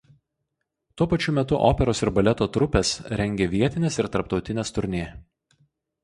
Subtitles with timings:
[0.99, 5.03] Tuo pačiu metu operos ir baleto trupės rengė vietines ir tarptautines turnė.